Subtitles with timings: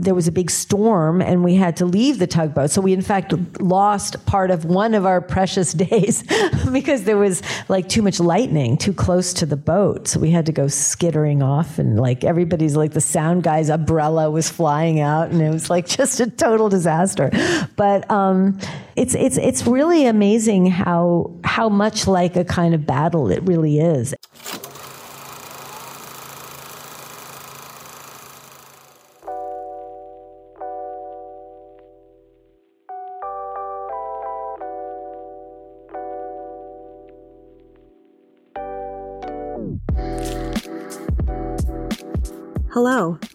[0.00, 2.70] there was a big storm and we had to leave the tugboat.
[2.70, 6.24] So we, in fact, lost part of one of our precious days
[6.72, 10.08] because there was like too much lightning too close to the boat.
[10.08, 14.30] So we had to go skittering off and like everybody's like the sound guy's umbrella
[14.30, 17.30] was flying out and it was like just a total disaster.
[17.76, 18.58] But, um,
[18.96, 23.78] it's, it's, it's really amazing how, how much like a kind of battle it really
[23.78, 24.14] is.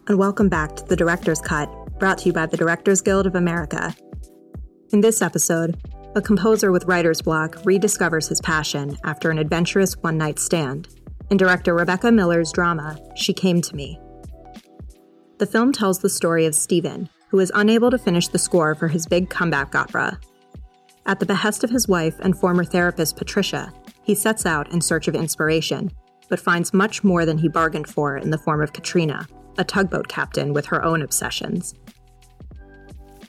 [0.07, 3.35] And welcome back to The Director's Cut, brought to you by the Directors Guild of
[3.35, 3.95] America.
[4.91, 5.77] In this episode,
[6.15, 10.89] a composer with writer's block rediscovers his passion after an adventurous one night stand
[11.29, 13.99] in director Rebecca Miller's drama, She Came to Me.
[15.39, 18.89] The film tells the story of Steven, who is unable to finish the score for
[18.89, 20.19] his big comeback opera.
[21.05, 25.07] At the behest of his wife and former therapist Patricia, he sets out in search
[25.07, 25.91] of inspiration
[26.29, 30.07] but finds much more than he bargained for in the form of Katrina, a tugboat
[30.07, 31.73] captain with her own obsessions.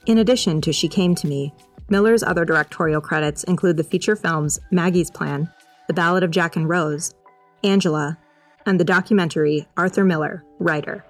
[0.06, 1.52] In addition to She Came to Me,
[1.88, 5.50] Miller's other directorial credits include the feature films Maggie's Plan,
[5.88, 7.14] The Ballad of Jack and Rose,
[7.62, 8.18] Angela,
[8.66, 11.04] and the documentary Arthur Miller, Writer.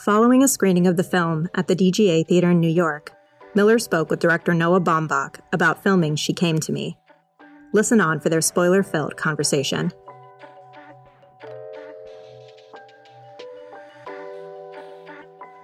[0.00, 3.12] Following a screening of the film at the DGA Theater in New York,
[3.54, 6.96] Miller spoke with director Noah Baumbach about filming She Came to Me
[7.72, 9.92] Listen on for their spoiler filled conversation.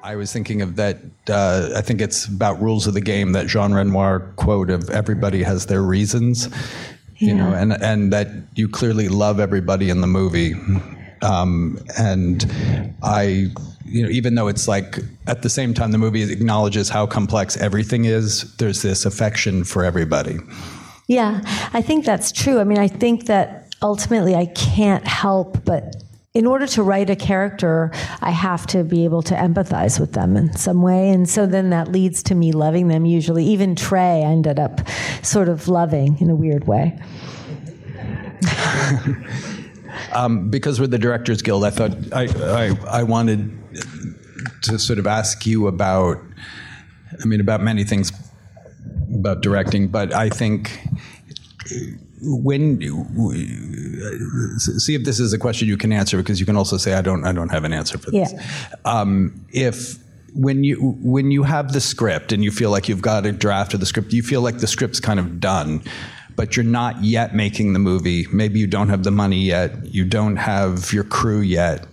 [0.07, 0.99] I was thinking of that.
[1.29, 3.33] Uh, I think it's about rules of the game.
[3.33, 6.49] That Jean Renoir quote of "Everybody has their reasons,"
[7.19, 7.29] yeah.
[7.29, 10.55] you know, and and that you clearly love everybody in the movie.
[11.23, 12.47] Um, and
[13.03, 13.51] I,
[13.85, 17.57] you know, even though it's like at the same time the movie acknowledges how complex
[17.57, 20.39] everything is, there's this affection for everybody.
[21.09, 21.41] Yeah,
[21.73, 22.61] I think that's true.
[22.61, 25.97] I mean, I think that ultimately I can't help but
[26.37, 30.37] in order to write a character, I have to be able to empathize with them
[30.37, 31.09] in some way.
[31.09, 33.43] And so then that leads to me loving them usually.
[33.47, 34.87] Even Trey I ended up
[35.23, 37.01] sort of loving in a weird way.
[40.13, 43.59] um, because we're the Directors Guild, I thought I, I, I wanted
[44.65, 46.19] to sort of ask you about,
[47.19, 48.13] I mean, about many things
[49.11, 50.87] about directing, but I think
[52.23, 52.81] when
[54.59, 57.03] see if this is a question you can answer because you can also say I
[57.03, 58.33] don't I don't have an answer for this.
[58.33, 58.43] Yeah.
[58.85, 59.99] Um, if
[60.35, 63.75] when you when you have the script and you feel like you've got a draft
[63.75, 65.83] of the script, you feel like the script's kind of done,
[66.37, 68.27] but you're not yet making the movie.
[68.33, 69.87] Maybe you don't have the money yet.
[69.87, 71.87] You don't have your crew yet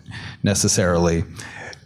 [0.43, 1.23] necessarily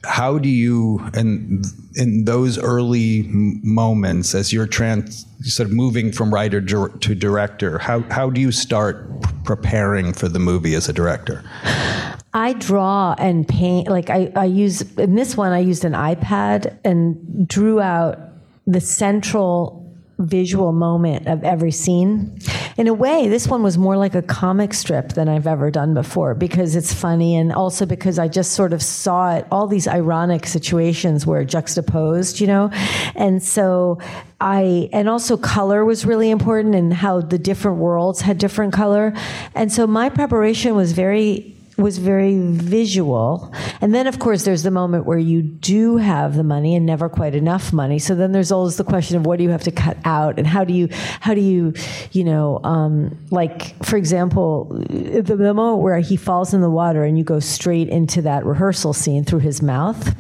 [0.07, 1.63] how do you in
[1.95, 8.01] in those early moments as you're trans sort of moving from writer to director how
[8.09, 9.07] how do you start
[9.47, 11.43] preparing for the movie as a director?
[12.33, 16.77] I draw and paint like I, I use in this one I used an iPad
[16.83, 18.19] and drew out
[18.67, 19.86] the central
[20.19, 22.39] visual moment of every scene.
[22.77, 25.93] In a way, this one was more like a comic strip than I've ever done
[25.93, 29.87] before because it's funny and also because I just sort of saw it, all these
[29.87, 32.71] ironic situations were juxtaposed, you know?
[33.15, 33.99] And so
[34.41, 39.13] I, and also color was really important and how the different worlds had different color.
[39.55, 43.53] And so my preparation was very was very visual.
[43.81, 47.07] And then, of course, there's the moment where you do have the money and never
[47.07, 47.99] quite enough money.
[47.99, 50.47] So then there's always the question of what do you have to cut out and
[50.47, 50.89] how do you,
[51.19, 51.73] how do you,
[52.11, 57.03] you know, um, like, for example, the, the moment where he falls in the water
[57.03, 60.15] and you go straight into that rehearsal scene through his mouth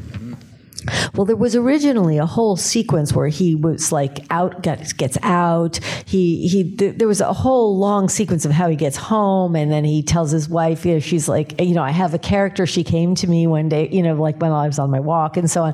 [1.13, 5.77] well, there was originally a whole sequence where he was like out, gets, gets out.
[6.05, 9.55] He, he, th- there was a whole long sequence of how he gets home.
[9.55, 12.19] And then he tells his wife, you know, she's like, you know, I have a
[12.19, 12.65] character.
[12.65, 15.37] She came to me one day, you know, like when I was on my walk
[15.37, 15.73] and so on.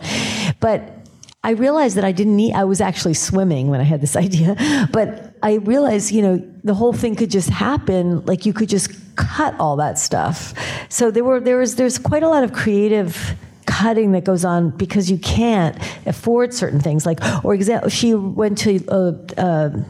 [0.60, 1.04] But
[1.46, 4.56] I realized that I didn't need, I was actually swimming when I had this idea,
[4.92, 8.26] but I realized, you know, the whole thing could just happen.
[8.26, 10.54] Like you could just cut all that stuff.
[10.90, 14.70] So there were, there was, there's quite a lot of creative cutting that goes on
[14.72, 17.06] because you can't afford certain things.
[17.06, 19.86] Like, or example, she went to a, a,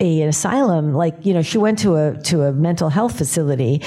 [0.00, 0.94] a, an asylum.
[0.94, 3.82] Like, you know, she went to a to a mental health facility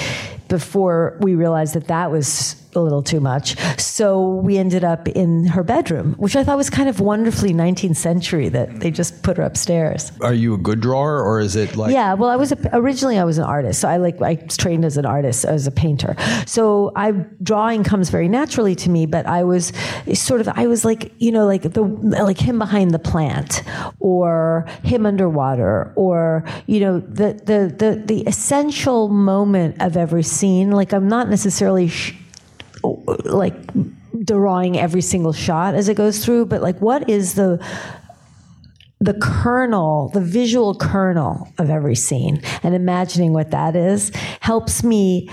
[0.48, 3.56] before we realized that that was a little too much.
[3.80, 7.96] So we ended up in her bedroom, which I thought was kind of wonderfully 19th
[7.96, 10.12] century that they just put her upstairs.
[10.20, 13.18] Are you a good drawer or is it like Yeah, well, I was a, originally
[13.18, 16.14] I was an artist, so I like I trained as an artist, as a painter.
[16.46, 17.12] So I
[17.42, 19.72] drawing comes very naturally to me, but I was
[20.14, 23.62] sort of I was like you know like the like him behind the plant,
[24.00, 30.70] or him underwater, or you know the the the the essential moment of every scene.
[30.70, 31.88] Like I'm not necessarily.
[31.88, 32.14] Sh-
[32.82, 33.54] like
[34.24, 37.64] drawing every single shot as it goes through, but like what is the
[38.98, 45.28] the kernel, the visual kernel of every scene, and imagining what that is helps me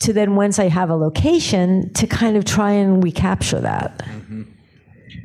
[0.00, 3.98] to then once I have a location to kind of try and recapture that.
[3.98, 4.42] Mm-hmm.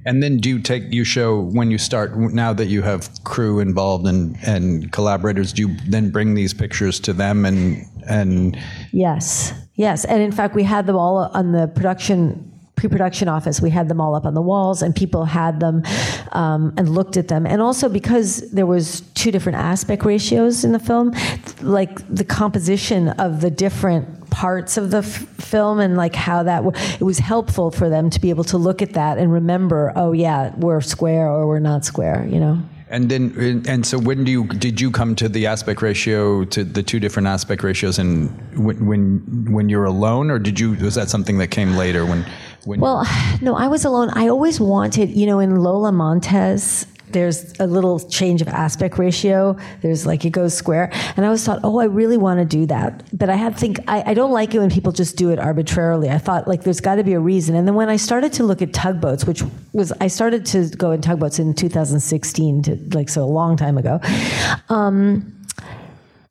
[0.06, 3.60] And then do you take you show when you start now that you have crew
[3.60, 5.52] involved and and collaborators?
[5.52, 8.58] Do you then bring these pictures to them and and
[8.92, 13.62] Yes, yes, and in fact, we had them all on the production pre-production office.
[13.62, 15.84] We had them all up on the walls, and people had them
[16.34, 17.48] um, and looked at them.
[17.48, 21.14] And also because there was two different aspect ratios in the film,
[21.62, 26.64] like the composition of the different parts of the f- film and like how that
[26.64, 29.94] w- it was helpful for them to be able to look at that and remember,
[29.96, 32.28] oh yeah, we're square or we're not square.
[32.30, 32.62] You know.
[32.90, 36.64] And then and so when do you did you come to the aspect ratio to
[36.64, 40.96] the two different aspect ratios and when when when you're alone or did you was
[40.96, 42.26] that something that came later when
[42.66, 43.06] when Well,
[43.42, 44.10] no, I was alone.
[44.14, 49.58] I always wanted, you know, in Lola Montez, there's a little change of aspect ratio.
[49.82, 50.92] There's like it goes square.
[51.16, 53.04] And I always thought, oh, I really want to do that.
[53.18, 55.40] But I had to think, I, I don't like it when people just do it
[55.40, 56.10] arbitrarily.
[56.10, 57.56] I thought, like, there's got to be a reason.
[57.56, 60.92] And then when I started to look at tugboats, which was, I started to go
[60.92, 64.02] in tugboats in 2016, to, like, so a long time ago.
[64.68, 65.35] Um,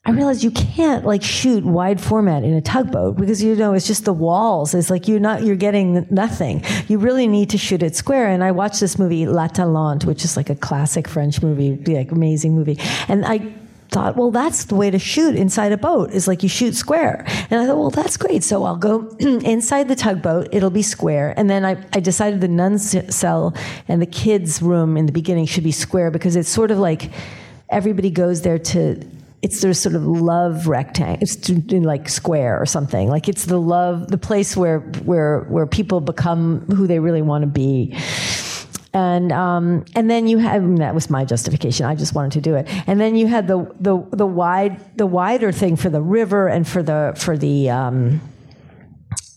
[0.07, 3.87] I realized you can't like shoot wide format in a tugboat because you know it's
[3.87, 4.75] just the walls.
[4.75, 6.63] It's like you're not you're getting nothing.
[6.89, 8.27] You really need to shoot it square.
[8.27, 12.55] And I watched this movie L'Atalante, which is like a classic French movie, like amazing
[12.55, 12.79] movie,
[13.09, 13.51] and I
[13.89, 17.25] thought, well, that's the way to shoot inside a boat is like you shoot square.
[17.49, 18.43] And I thought, well, that's great.
[18.43, 20.49] So I'll go inside the tugboat.
[20.53, 21.33] It'll be square.
[21.37, 23.55] And then I, I decided the nun's cell
[23.87, 27.13] and the kids' room in the beginning should be square because it's sort of like
[27.69, 29.01] everybody goes there to
[29.45, 31.19] it's their sort of love rectangle.
[31.21, 33.11] It's like square or something.
[33.11, 37.43] Like it's the love, the place where where where people become who they really want
[37.43, 37.95] to be.
[38.95, 41.85] And um, and then you had and that was my justification.
[41.85, 42.67] I just wanted to do it.
[42.89, 46.67] And then you had the the the wide the wider thing for the river and
[46.67, 48.23] for the for the um,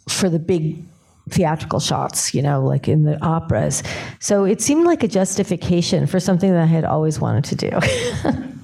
[0.07, 0.85] for the big
[1.31, 3.83] theatrical shots, you know, like in the operas.
[4.21, 8.53] So it seemed like a justification for something that I had always wanted to do.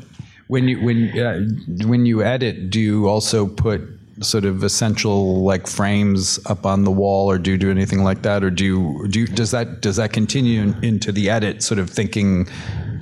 [0.47, 1.39] when you when uh,
[1.87, 3.81] when you edit do you also put
[4.21, 8.21] sort of essential like frames up on the wall or do you do anything like
[8.21, 11.79] that or do you do you, does that does that continue into the edit sort
[11.79, 12.47] of thinking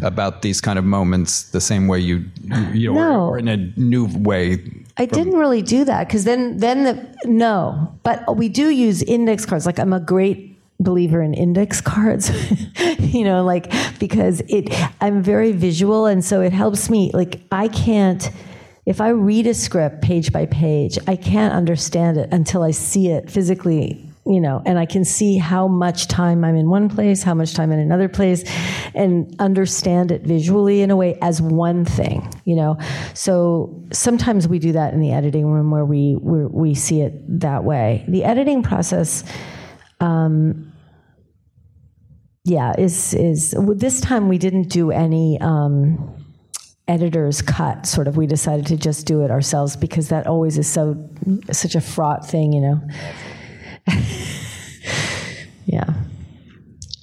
[0.02, 2.24] about these kind of moments the same way you
[2.74, 3.22] you know No.
[3.26, 4.60] or, or in a new way
[4.98, 7.96] I didn't really do that because then, then the no.
[8.04, 9.66] But we do use index cards.
[9.66, 10.51] Like I'm a great
[10.82, 12.32] believer in index cards,
[13.00, 14.70] you know, like because it.
[15.00, 17.12] I'm very visual, and so it helps me.
[17.14, 18.30] Like I can't.
[18.86, 23.10] If I read a script page by page, I can't understand it until I see
[23.10, 24.08] it physically.
[24.26, 27.56] You know, and I can see how much time I'm in one place, how much
[27.56, 28.44] time in another place,
[28.94, 32.32] and understand it visually in a way as one thing.
[32.46, 32.78] You know,
[33.16, 37.14] so sometimes we do that in the editing room where we we we see it
[37.40, 38.06] that way.
[38.08, 39.24] The editing process,
[40.00, 40.71] um,
[42.44, 45.40] yeah, is is this time we didn't do any.
[45.42, 46.18] Um,
[46.88, 50.68] editor's cut sort of we decided to just do it ourselves because that always is
[50.68, 50.98] so
[51.50, 52.82] such a fraught thing you know
[55.66, 55.86] yeah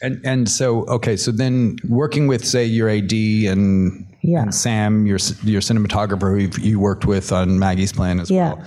[0.03, 4.43] and and so okay so then working with say your AD and, Yeah.
[4.43, 8.55] and Sam your your cinematographer who you've- you worked with on Maggie's plan as Yeah.
[8.55, 8.65] well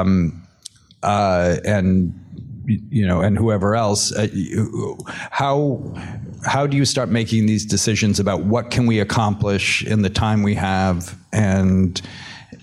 [0.00, 0.42] um,
[1.02, 2.14] uh, and
[2.66, 4.26] you know and whoever else uh,
[5.30, 5.80] how
[6.44, 10.42] how do you start making these decisions about what can we accomplish in the time
[10.42, 12.00] we have and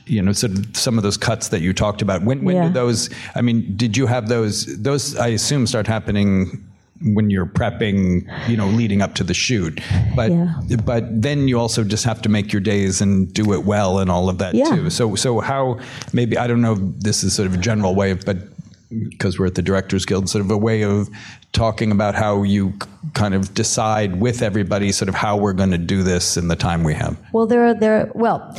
[0.05, 2.63] you know sort of some of those cuts that you talked about when when Yeah.
[2.65, 6.65] did those i mean did you have those those i assume start happening
[7.03, 9.81] when you're prepping you know leading up to the shoot
[10.15, 10.53] but Yeah.
[10.85, 14.11] but then you also just have to make your days and do it well and
[14.11, 14.65] all of that Yeah.
[14.75, 15.79] too so so how
[16.13, 18.37] maybe i don't know if this is sort of a general way but
[19.09, 21.09] because we're at the directors guild sort of a way of
[21.51, 22.73] talking about how you
[23.13, 26.55] kind of decide with everybody sort of how we're going to do this in the
[26.55, 28.11] time we have Well, there are there.
[28.13, 28.57] Well,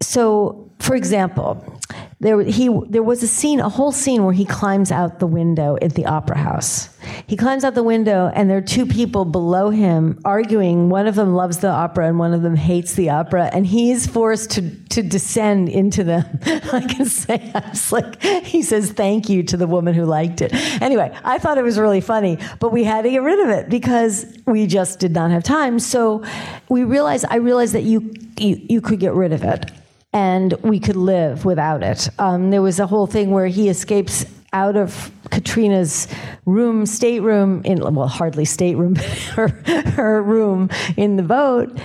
[0.00, 1.80] so for example,
[2.24, 5.76] there he there was a scene, a whole scene where he climbs out the window
[5.82, 6.88] at the opera house.
[7.26, 10.88] He climbs out the window, and there are two people below him arguing.
[10.88, 13.90] One of them loves the opera, and one of them hates the opera, and he
[13.90, 16.24] is forced to to descend into them.
[16.46, 20.40] I can say, I was like, he says thank you to the woman who liked
[20.40, 20.54] it.
[20.80, 23.68] Anyway, I thought it was really funny, but we had to get rid of it
[23.68, 25.78] because we just did not have time.
[25.78, 26.24] So
[26.70, 29.70] we realized, I realized that you you, you could get rid of it
[30.14, 32.08] and we could live without it.
[32.20, 36.06] Um, there was a whole thing where he escapes out of Katrina's
[36.46, 38.94] room, stateroom, in well, hardly stateroom,
[39.34, 41.76] her, her room in the boat,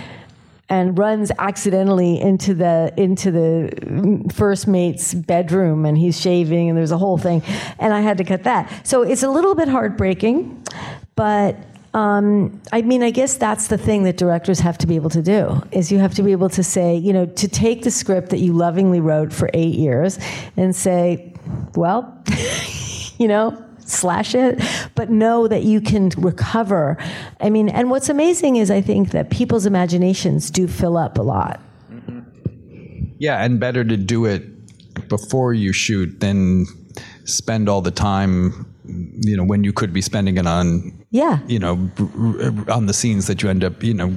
[0.69, 6.91] and runs accidentally into the into the first mate's bedroom, and he's shaving, and there's
[6.91, 7.41] a whole thing,
[7.79, 8.85] and I had to cut that.
[8.85, 10.63] So it's a little bit heartbreaking,
[11.15, 11.57] but
[11.99, 15.21] um, I mean, I guess that's the thing that directors have to be able to
[15.21, 18.29] do is you have to be able to say, you know, to take the script
[18.29, 20.17] that you lovingly wrote for eight years
[20.55, 21.33] and say,
[21.75, 22.23] well,
[23.17, 24.61] you know, slash it,
[24.95, 26.95] but know that you can recover.
[27.41, 31.21] I mean, and what's amazing is I think that people's imaginations do fill up a
[31.21, 31.59] lot.
[33.17, 36.65] Yeah, and better to do it before you shoot than
[37.25, 38.65] spend all the time
[39.21, 41.89] you know when you could be spending it on yeah you know
[42.69, 44.15] on the scenes that you end up you know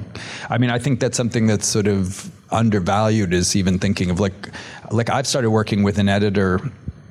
[0.49, 4.49] i mean i think that's something that's sort of undervalued is even thinking of like
[4.91, 6.59] like i've started working with an editor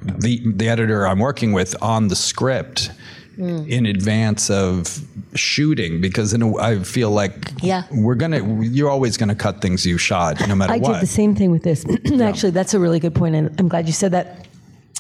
[0.03, 2.91] the the editor i'm working with on the script
[3.37, 3.69] mm.
[3.69, 7.85] in advance of shooting because in a, I feel like yeah.
[7.91, 10.91] we're gonna you're always gonna cut things you shot no matter I what.
[10.91, 11.85] I did the same thing with this.
[12.21, 14.47] Actually, that's a really good point, and I'm glad you said that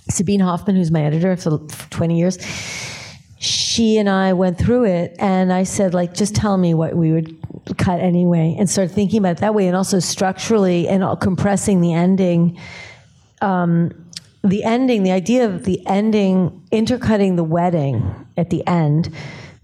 [0.09, 1.59] Sabine Hoffman, who's my editor for
[1.91, 2.39] 20 years,
[3.73, 7.11] she and I went through it, and I said, like, just tell me what we
[7.12, 7.35] would
[7.79, 11.95] cut anyway, and start thinking about it that way, and also structurally and compressing the
[11.95, 12.59] ending.
[13.41, 13.93] Um,
[14.45, 19.14] the ending, the idea of the ending, intercutting the wedding at the end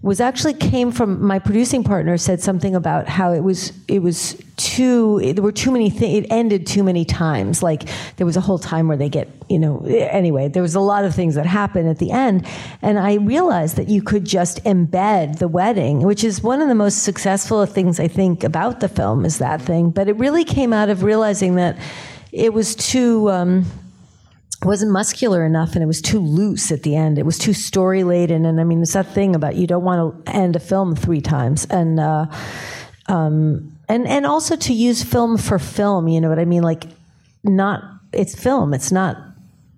[0.01, 4.41] was actually came from my producing partner said something about how it was it was
[4.55, 7.61] too there were too many things it ended too many times.
[7.61, 7.83] Like
[8.15, 11.03] there was a whole time where they get you know anyway there was a lot
[11.03, 12.47] of things that happened at the end.
[12.81, 16.75] And i realized that you could just embed the wedding which is one of the
[16.75, 19.89] most successful things i think about the film is that thing.
[19.89, 21.77] But it really came out of realizing that
[22.31, 23.65] it was too um,
[24.63, 27.17] wasn't muscular enough and it was too loose at the end.
[27.17, 28.45] It was too story laden.
[28.45, 31.21] And I mean, it's that thing about you don't want to end a film three
[31.21, 31.65] times.
[31.65, 32.25] And, uh,
[33.07, 36.63] um, and, and also to use film for film, you know what I mean?
[36.63, 36.85] Like,
[37.43, 38.73] not, it's film.
[38.73, 39.17] It's not,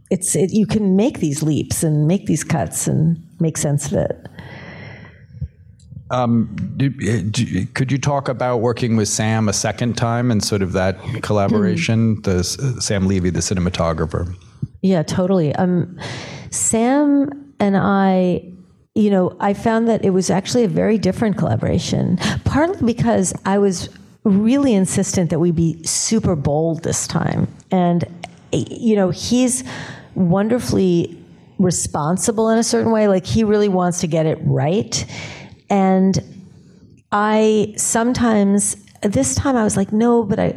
[0.09, 3.93] it's, it, you can make these leaps and make these cuts and make sense of
[3.93, 4.27] it.
[6.09, 10.61] Um, do, do, could you talk about working with Sam a second time and sort
[10.61, 12.21] of that collaboration?
[12.23, 14.35] the Sam Levy, the cinematographer.
[14.81, 15.53] Yeah, totally.
[15.55, 15.99] Um,
[16.49, 18.43] Sam and I,
[18.95, 23.57] you know, I found that it was actually a very different collaboration, partly because I
[23.59, 23.89] was
[24.23, 27.47] really insistent that we be super bold this time.
[27.71, 28.03] And,
[28.51, 29.63] you know, he's
[30.15, 31.17] wonderfully
[31.57, 33.07] responsible in a certain way.
[33.07, 35.05] Like, he really wants to get it right.
[35.69, 36.19] And
[37.11, 40.53] I sometimes this time I was like, no, but I,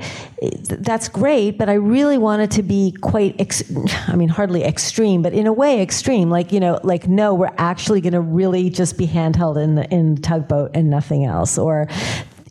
[0.69, 3.65] that's great, but I really wanted to be quite, ex-
[4.09, 6.31] I mean, hardly extreme, but in a way extreme.
[6.31, 9.93] Like, you know, like, no, we're actually going to really just be handheld in the,
[9.93, 11.57] in the tugboat and nothing else.
[11.57, 11.89] Or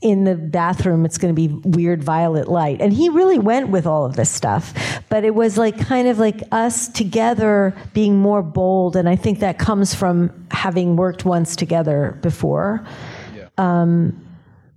[0.01, 2.81] in the bathroom, it's going to be weird violet light.
[2.81, 4.73] And he really went with all of this stuff.
[5.09, 8.95] But it was like kind of like us together being more bold.
[8.95, 12.85] And I think that comes from having worked once together before.
[13.33, 13.47] Yeah.
[13.57, 14.22] Um,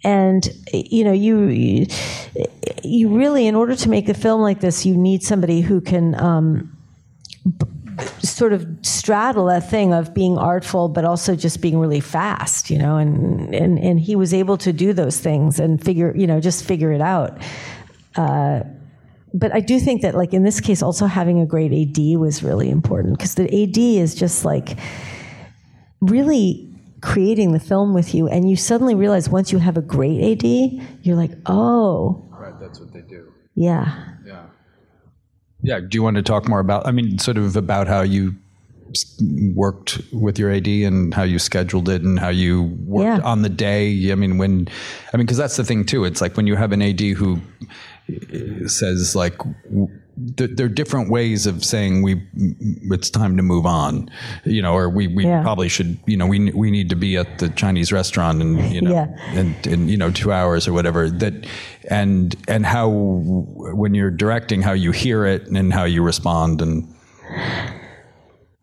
[0.06, 1.86] and you know you
[2.84, 6.14] you really in order to make a film like this you need somebody who can
[6.20, 6.72] um,
[7.44, 7.66] b-
[8.22, 12.78] sort of straddle that thing of being artful but also just being really fast you
[12.78, 16.40] know and and and he was able to do those things and figure you know
[16.40, 17.36] just figure it out.
[18.14, 18.60] Uh,
[19.34, 22.42] but I do think that like in this case also having a great AD was
[22.44, 24.78] really important because the AD is just like
[26.00, 26.65] really
[27.06, 30.44] creating the film with you, and you suddenly realize once you have a great AD,
[31.02, 32.28] you're like, oh.
[32.32, 33.32] Right, that's what they do.
[33.54, 34.14] Yeah.
[34.26, 34.46] Yeah.
[35.62, 35.80] Yeah.
[35.80, 38.34] Do you want to talk more about, I mean, sort of about how you
[39.54, 43.30] worked with your AD and how you scheduled it and how you worked yeah.
[43.30, 44.10] on the day?
[44.10, 44.66] I mean, when,
[45.14, 46.04] I mean, because that's the thing too.
[46.04, 47.40] It's like when you have an AD who
[48.10, 49.38] eh, says, like,
[50.36, 52.22] th- there are different ways of saying we
[52.94, 54.10] it's time to move on,
[54.44, 55.42] you know, or we, we Yeah.
[55.42, 58.80] probably should, you know, we we need to be at the Chinese restaurant and you
[58.80, 59.38] know, Yeah.
[59.40, 61.10] in, in you know two hours or whatever.
[61.10, 61.46] That
[61.90, 66.86] and and how when you're directing, how you hear it and how you respond and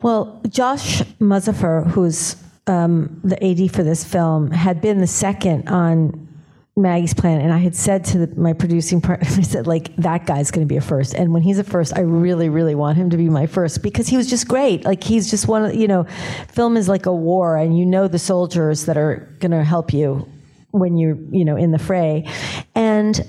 [0.02, 2.36] Well, Josh Muzaffar, who's
[2.68, 6.28] um, the AD for this film, had been the second on
[6.76, 10.26] Maggie's Plan, and I had said to the, my producing partner, I said, like, that
[10.26, 11.14] guy's going to be a first.
[11.14, 14.08] And when he's a first, I really, really want him to be my first because
[14.08, 14.84] he was just great.
[14.84, 16.06] Like, he's just one of, you know,
[16.50, 19.94] film is like a war, and you know the soldiers that are going to help
[19.94, 20.28] you
[20.72, 22.28] when you're, you know, in the fray.
[22.74, 23.22] And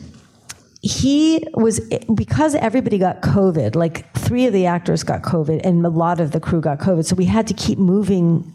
[0.81, 1.81] he was
[2.15, 3.75] because everybody got COVID.
[3.75, 7.05] Like three of the actors got COVID, and a lot of the crew got COVID.
[7.05, 8.55] So we had to keep moving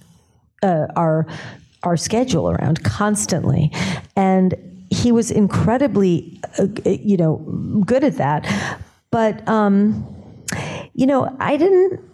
[0.64, 1.28] uh, our
[1.82, 3.72] our schedule around constantly,
[4.16, 4.54] and
[4.90, 7.38] he was incredibly, uh, you know,
[7.86, 8.82] good at that.
[9.12, 10.08] But um,
[10.94, 12.10] you know, I didn't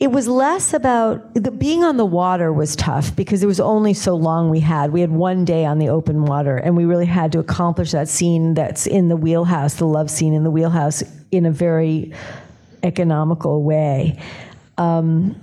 [0.00, 3.94] it was less about the being on the water was tough because it was only
[3.94, 4.92] so long we had.
[4.92, 8.08] We had one day on the open water, and we really had to accomplish that
[8.08, 12.12] scene that's in the wheelhouse, the love scene in the wheelhouse, in a very
[12.82, 14.20] economical way.
[14.78, 15.40] Um,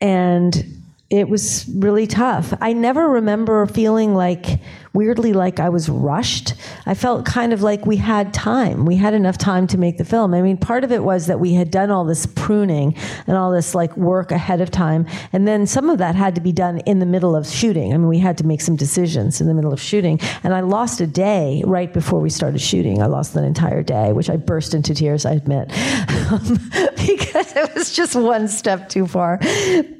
[0.00, 0.77] and
[1.10, 2.52] it was really tough.
[2.60, 4.60] I never remember feeling like
[4.92, 6.52] weirdly like I was rushed.
[6.84, 8.84] I felt kind of like we had time.
[8.84, 10.34] We had enough time to make the film.
[10.34, 12.94] I mean, part of it was that we had done all this pruning
[13.26, 16.42] and all this like work ahead of time, and then some of that had to
[16.42, 17.94] be done in the middle of shooting.
[17.94, 20.60] I mean, we had to make some decisions in the middle of shooting, and I
[20.60, 23.00] lost a day right before we started shooting.
[23.00, 25.24] I lost an entire day, which I burst into tears.
[25.24, 25.68] I admit,
[26.96, 29.38] because it was just one step too far,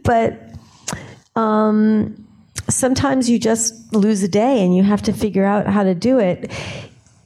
[0.03, 0.48] but
[1.39, 2.27] um,
[2.69, 6.19] sometimes you just lose a day and you have to figure out how to do
[6.19, 6.51] it.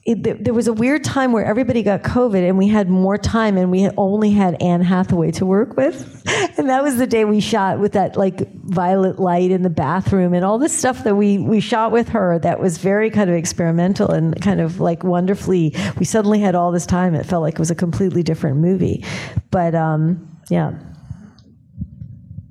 [0.04, 3.56] It, there- was a weird time where everybody got COVID and we had more time
[3.56, 6.22] and we only had Anne Hathaway to work with.
[6.58, 10.34] And that was the day we shot with that like violet light in the bathroom
[10.34, 13.34] and all this stuff that we, we shot with her that was very kind of
[13.36, 15.74] experimental and kind of like wonderfully.
[15.98, 17.14] We suddenly had all this time.
[17.14, 19.02] It felt like it was a completely different movie.
[19.50, 20.74] But um, yeah.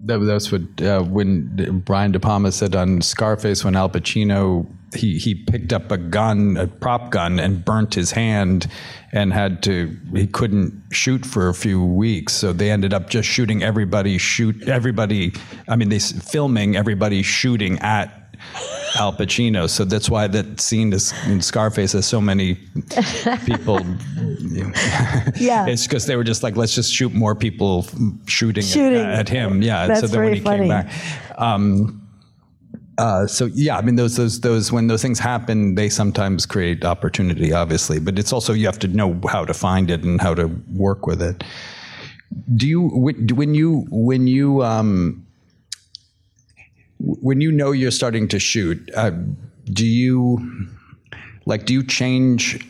[0.04, 5.18] That, that's what uh, when Brian De Palma said on Scarface when Al Pacino he
[5.18, 8.68] he picked up a gun, a prop gun, and burnt his hand,
[9.12, 12.34] and had to he couldn't shoot for a few weeks.
[12.34, 15.34] So they ended up just shooting everybody shoot everybody.
[15.68, 18.18] I mean, they filming everybody shooting at.
[18.98, 22.56] Al Pacino, so that's why that scene is in Scarface has so many
[23.46, 23.80] people.
[25.36, 25.66] Yeah.
[25.68, 27.86] it's because they were just like, let's just shoot more people
[28.26, 29.00] shooting, Shooting.
[29.00, 29.62] At, at him.
[29.62, 30.60] Yeah, That's so then when very he funny.
[30.60, 31.40] came back.
[31.40, 32.02] Um,
[32.98, 36.84] uh, so yeah, I mean those those those when those things happen, they sometimes create
[36.86, 40.34] opportunity, obviously, but it's also you have to know how to find it and how
[40.36, 41.44] to work with it.
[42.56, 45.26] Do you when when you when you um,
[47.04, 49.12] when you know you're starting to shoot, uh,
[49.66, 50.70] do you
[51.46, 52.66] like do you change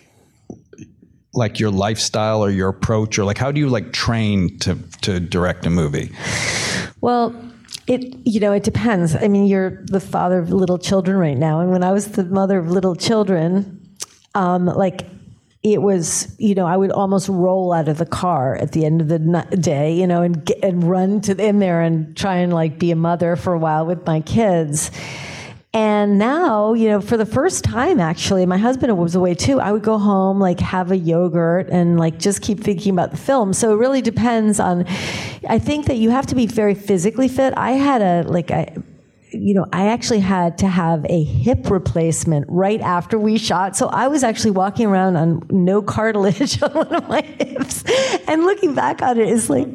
[1.34, 5.20] like your lifestyle or your approach or like how do you like train to to
[5.20, 6.12] direct a movie?
[7.02, 7.36] Well,
[7.88, 9.16] it you know it depends.
[9.16, 12.26] I mean, you're the father of little children right now, and when I was the
[12.26, 13.82] mother of little children,
[14.36, 15.06] um, like
[15.64, 19.02] it was you know I would almost roll out of the car at the end
[19.02, 19.20] of the
[19.60, 22.96] day, you know, and and run to in there and try and like be a
[22.96, 24.92] mother for a while with my kids.
[25.74, 29.62] And now, you know, for the first time, actually, my husband was away too.
[29.62, 33.18] I would go home, like have a yogurt and like just keep thinking about the
[33.18, 33.54] film.
[33.54, 34.86] So it really depends on,
[35.48, 37.54] I think that you have to be very physically fit.
[37.56, 38.76] I had a, like, I,
[39.34, 43.76] you know, I actually had to have a hip replacement right after we shot.
[43.76, 47.84] So I was actually walking around on no cartilage on one of my hips.
[48.28, 49.68] And looking back on it, it's like,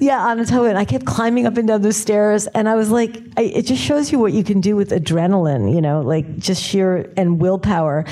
[0.00, 0.76] yeah, on a towboat.
[0.76, 2.46] I kept climbing up and down the stairs.
[2.48, 5.72] And I was like, I, it just shows you what you can do with adrenaline,
[5.72, 8.04] you know, like just sheer and willpower.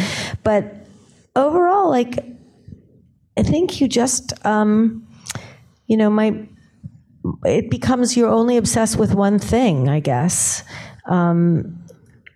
[0.44, 0.75] But
[1.35, 2.25] overall, like,
[3.37, 5.07] I think you just, um,
[5.87, 6.46] you know, my,
[7.45, 10.62] it becomes you're only obsessed with one thing, I guess.
[11.07, 11.79] Um,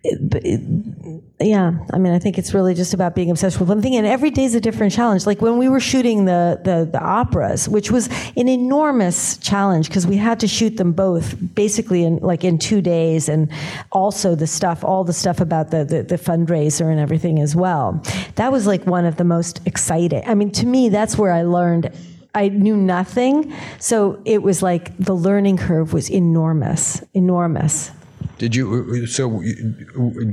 [0.03, 3.81] it- it- yeah, I mean, I think it's really just about being obsessed with one
[3.83, 5.27] thing, and every day's a different challenge.
[5.27, 10.07] Like when we were shooting the the, the operas, which was an enormous challenge because
[10.07, 13.47] we had to shoot them both basically in like in two days, and
[13.91, 18.01] also the stuff, all the stuff about the, the the fundraiser and everything as well.
[18.35, 20.23] That was like one of the most exciting.
[20.25, 21.91] I mean, to me, that's where I learned
[22.33, 23.53] I knew nothing.
[23.79, 27.91] So it was like the learning curve was enormous, enormous.
[28.37, 29.05] Did you?
[29.05, 29.41] So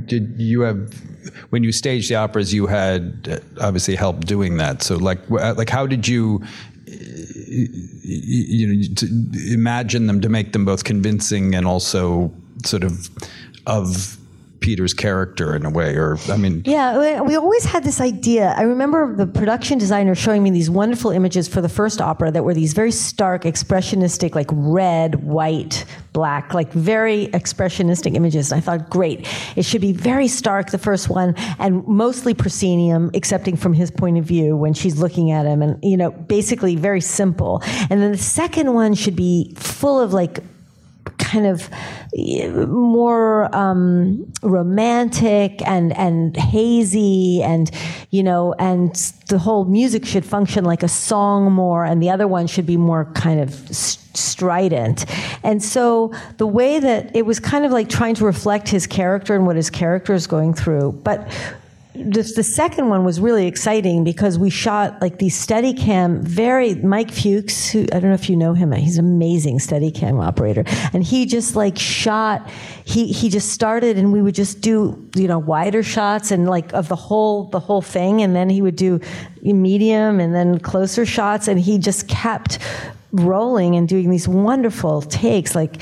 [0.05, 0.93] did you have
[1.51, 2.53] when you staged the operas?
[2.53, 4.81] You had uh, obviously help doing that.
[4.81, 6.41] So like like how did you?
[6.87, 6.95] Uh,
[8.01, 12.31] you know, imagine them to make them both convincing and also
[12.65, 13.09] sort of
[13.67, 14.18] of
[14.59, 18.53] Peter's character in a way, or I mean, yeah, we always had this idea.
[18.57, 22.43] I remember the production designer showing me these wonderful images for the first opera that
[22.43, 28.51] were these very stark, expressionistic, like red, white, black, like very expressionistic images.
[28.51, 33.11] And I thought, great, it should be very stark, the first one, and mostly proscenium,
[33.13, 36.75] excepting from his point of view when she's looking at him, and you know, basically
[36.75, 37.61] very simple.
[37.89, 40.39] And then the second one should be full of like
[41.29, 41.69] kind of
[42.67, 47.69] more um, romantic and and hazy and
[48.09, 48.95] you know and
[49.27, 52.77] the whole music should function like a song more and the other one should be
[52.77, 53.53] more kind of
[54.15, 55.05] strident.
[55.43, 59.35] And so the way that it was kind of like trying to reflect his character
[59.35, 61.27] and what his character is going through but
[61.99, 66.21] the second one was really exciting because we shot like these Steadicam.
[66.21, 68.71] Very Mike Fuchs, who I don't know if you know him.
[68.71, 72.49] He's an amazing Steadicam operator, and he just like shot.
[72.85, 76.73] He he just started, and we would just do you know wider shots and like
[76.73, 78.99] of the whole the whole thing, and then he would do
[79.43, 82.59] medium and then closer shots, and he just kept
[83.11, 85.81] rolling and doing these wonderful takes like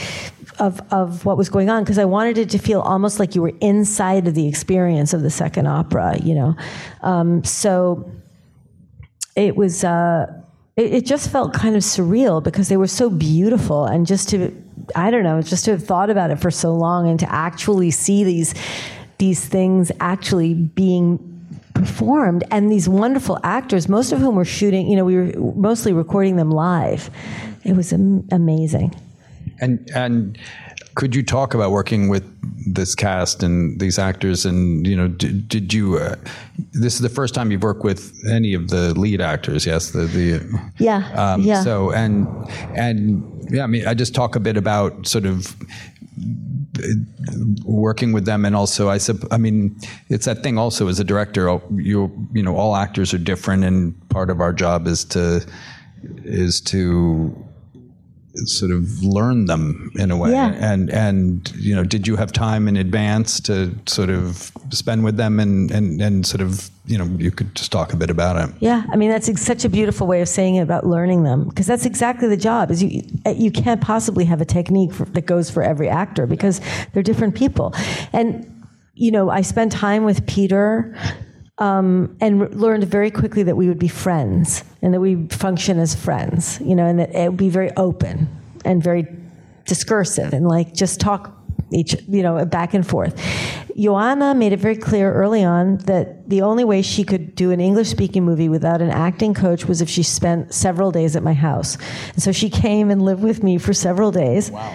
[0.60, 3.42] of, of what was going on because I wanted it to feel almost like you
[3.42, 6.56] were inside of the experience of the second opera, you know.
[7.02, 8.12] Um, so
[9.36, 10.28] it was, uh,
[10.76, 14.52] it, it, just felt kind of surreal because they were so beautiful and just to,
[14.96, 17.92] I don't know, just to have thought about it for so long and to actually
[17.92, 18.54] see these,
[19.18, 21.24] these things actually being
[21.74, 25.94] performed and these wonderful actors, most of whom were shooting, you know, we were mostly
[25.94, 27.10] recording them live.
[27.64, 28.96] It was am- amazing.
[29.60, 30.38] And and
[30.96, 32.26] could you talk about working with
[32.74, 34.46] this cast and these actors?
[34.46, 35.98] And you know, did, did you?
[35.98, 36.16] Uh,
[36.74, 39.66] this is the first time you've worked with any of the lead actors.
[39.66, 41.64] Yes, the the yeah um, yeah.
[41.64, 42.28] So and
[42.76, 45.56] and yeah, I mean, I just talk a bit about sort of
[47.64, 51.04] working with them and also I sub, I mean it's that thing also as a
[51.04, 55.46] director you you know all actors are different and part of our job is to
[56.24, 57.47] is to
[58.46, 60.32] sort of learn them in a way.
[60.32, 60.54] Yeah.
[60.60, 65.18] and and you know did you have time in advance to sort of spend with
[65.18, 68.36] them and and and sort of you know you could just talk a bit about
[68.38, 68.56] it?
[68.60, 68.84] Yeah.
[68.92, 71.86] I mean that's such a beautiful way of saying it about learning them because that's
[71.86, 75.50] exactly the job is you eh, you can't possibly have a technique for, that goes
[75.50, 76.62] for every actor because
[76.94, 77.74] they're different people.
[78.14, 78.54] And
[78.98, 80.98] you know i spent time with peter
[81.60, 85.96] um, and learned very quickly that we would be friends and that we function as
[85.96, 88.28] friends, you know, and that it would be very open
[88.64, 89.08] and very
[89.66, 91.34] discursive and like just talk
[91.72, 93.16] each, you know, back and forth.
[93.78, 97.60] Joanna made it very clear early on that the only way she could do an
[97.60, 101.34] English speaking movie without an acting coach was if she spent several days at my
[101.34, 101.78] house.
[102.14, 104.50] And so she came and lived with me for several days.
[104.50, 104.74] Wow.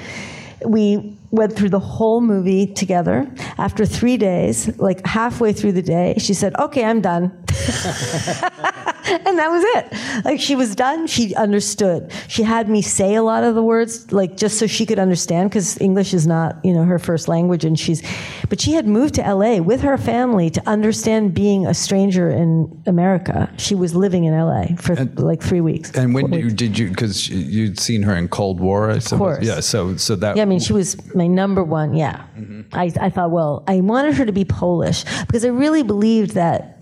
[0.66, 3.30] We went through the whole movie together.
[3.58, 7.32] After three days, like halfway through the day, she said, Okay, I'm done.
[9.26, 10.24] and that was it.
[10.24, 11.06] Like she was done.
[11.06, 12.12] She understood.
[12.28, 15.50] She had me say a lot of the words, like just so she could understand,
[15.50, 17.64] because English is not, you know, her first language.
[17.64, 18.02] And she's,
[18.48, 22.82] but she had moved to LA with her family to understand being a stranger in
[22.86, 23.52] America.
[23.58, 25.90] She was living in LA for and, like three weeks.
[25.92, 29.12] And when did you, did you, because you'd seen her in Cold War, I suppose.
[29.12, 29.46] Of course.
[29.46, 29.60] Yeah.
[29.60, 30.36] So, so that.
[30.36, 30.42] Yeah.
[30.42, 31.94] I mean, she was my number one.
[31.94, 32.24] Yeah.
[32.36, 32.62] Mm-hmm.
[32.72, 36.81] I, I thought, well, I wanted her to be Polish because I really believed that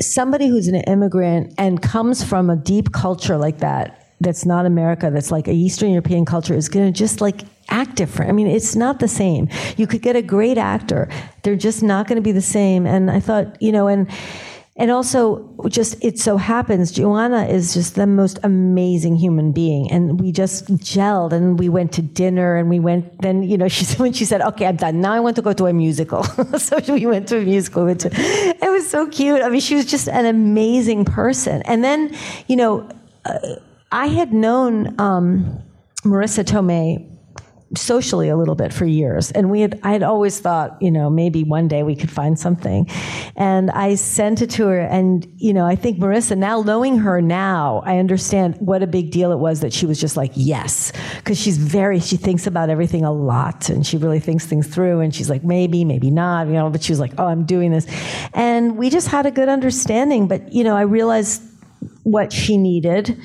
[0.00, 5.10] somebody who's an immigrant and comes from a deep culture like that, that's not America,
[5.10, 8.30] that's like a Eastern European culture, is going to just like act different.
[8.30, 9.48] I mean, it's not the same.
[9.76, 11.08] You could get a great actor,
[11.42, 12.86] they're just not going to be the same.
[12.86, 14.08] And I thought, you know, and
[14.78, 20.20] and also, just it so happens, Joanna is just the most amazing human being, and
[20.20, 23.22] we just gelled, and we went to dinner, and we went.
[23.22, 25.00] Then you know, she when she said, "Okay, I'm done.
[25.00, 26.24] Now I want to go to a musical."
[26.58, 27.88] so we went to a musical.
[28.76, 29.40] Was so cute.
[29.40, 31.62] I mean, she was just an amazing person.
[31.62, 32.14] And then,
[32.46, 32.86] you know,
[33.24, 33.38] uh,
[33.90, 35.62] I had known um,
[36.02, 37.08] Marisa Tomei
[37.74, 39.32] socially a little bit for years.
[39.32, 42.38] And we had i had always thought you know maybe one day we could find
[42.38, 42.86] something.
[43.34, 44.80] And i sent it to her.
[44.80, 49.10] And you know i think Marisa, now knowing her now i understand what a big
[49.10, 50.92] deal it was that she was just like yes.
[51.16, 53.68] Because she's very she thinks about everything a lot.
[53.68, 55.00] And she really thinks things through.
[55.00, 57.72] And she's like maybe maybe not you know but she was like oh i'm doing
[57.72, 57.86] this.
[58.32, 60.28] And we just had a good understanding.
[60.28, 61.42] But you know i realized
[62.04, 63.20] what she needed.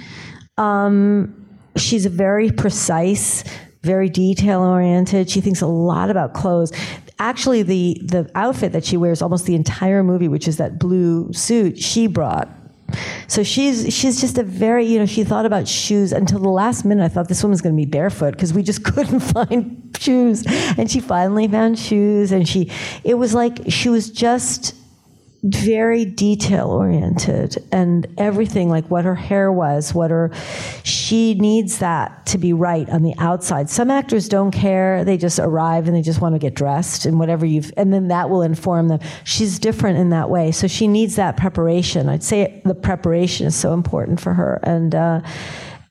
[0.57, 3.43] Um, she's a very precise
[3.83, 5.29] very detail oriented.
[5.29, 6.71] She thinks a lot about clothes.
[7.19, 11.31] Actually, the the outfit that she wears almost the entire movie, which is that blue
[11.33, 12.49] suit, she brought.
[13.27, 16.83] So she's she's just a very you know she thought about shoes until the last
[16.83, 17.03] minute.
[17.03, 20.43] I thought this woman's going to be barefoot because we just couldn't find shoes,
[20.77, 22.71] and she finally found shoes, and she
[23.03, 24.75] it was like she was just
[25.43, 30.31] very detail oriented and everything like what her hair was what her
[30.83, 33.67] she needs that to be right on the outside.
[33.67, 35.03] Some actors don't care.
[35.03, 38.09] They just arrive and they just want to get dressed and whatever you've and then
[38.09, 38.99] that will inform them.
[39.23, 40.51] She's different in that way.
[40.51, 42.07] So she needs that preparation.
[42.07, 44.59] I'd say the preparation is so important for her.
[44.61, 45.21] And uh,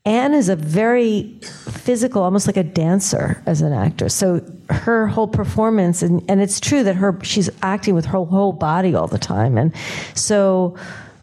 [0.06, 4.14] Anne is a very physical, almost like a dancer as an actress.
[4.14, 8.52] So her whole performance, and, and it's true that her she's acting with her whole
[8.52, 9.74] body all the time, and
[10.14, 10.76] so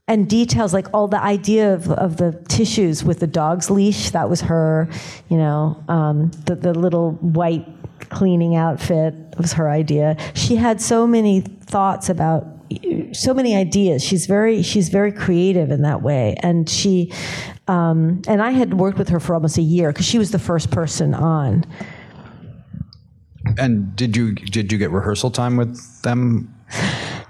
[0.08, 4.30] and details like all the idea of, of the tissues with the dog's leash that
[4.30, 4.88] was her,
[5.28, 7.66] you know, um, the the little white
[8.10, 10.16] cleaning outfit was her idea.
[10.36, 12.46] She had so many thoughts about
[13.14, 14.04] so many ideas.
[14.04, 17.12] She's very she's very creative in that way, and she
[17.68, 20.40] um, and I had worked with her for almost a year because she was the
[20.40, 21.66] first person on.
[23.58, 26.54] And did you did you get rehearsal time with them?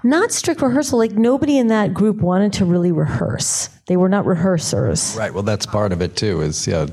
[0.08, 0.98] Not strict rehearsal.
[0.98, 3.68] Like nobody in that group wanted to really rehearse.
[3.88, 5.14] They were not rehearsers.
[5.16, 5.32] Right.
[5.32, 6.40] Well, that's part of it too.
[6.40, 6.86] Is yeah,